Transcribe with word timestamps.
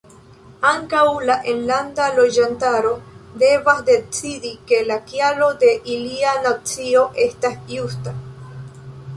Ankaŭ 0.67 1.01
la 1.29 1.33
enlanda 1.51 2.07
loĝantaro 2.19 2.93
devas 3.45 3.83
decidi 3.91 4.55
ke 4.71 4.81
la 4.89 4.99
kialo 5.13 5.51
de 5.65 5.71
ilia 5.97 6.35
nacio 6.49 7.05
estas 7.31 7.61
justa. 7.77 8.17